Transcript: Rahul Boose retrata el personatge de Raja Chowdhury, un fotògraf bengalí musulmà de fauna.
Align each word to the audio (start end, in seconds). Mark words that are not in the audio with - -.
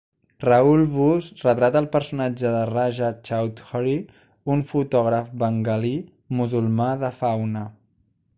Rahul 0.47 0.85
Boose 0.93 1.33
retrata 1.47 1.81
el 1.83 1.89
personatge 1.95 2.53
de 2.55 2.63
Raja 2.69 3.11
Chowdhury, 3.29 3.93
un 4.55 4.65
fotògraf 4.73 5.29
bengalí 5.45 5.93
musulmà 6.41 6.91
de 7.07 7.13
fauna. 7.23 7.65